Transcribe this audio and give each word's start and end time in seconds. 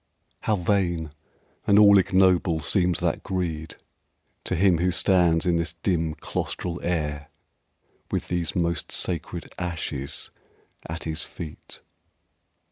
How 0.39 0.55
vain 0.55 1.11
and 1.67 1.77
all 1.77 1.99
ignoble 1.99 2.59
seems 2.59 3.01
that 3.01 3.21
greed 3.21 3.75
To 4.45 4.55
him 4.55 4.79
who 4.79 4.89
stands 4.89 5.45
in 5.45 5.57
this 5.57 5.73
dim 5.73 6.15
claustral 6.15 6.79
air 6.83 7.29
With 8.09 8.27
these 8.27 8.55
most 8.55 8.91
sacred 8.91 9.53
ashes 9.59 10.31
at 10.89 11.03
his 11.03 11.21
feet! 11.23 11.81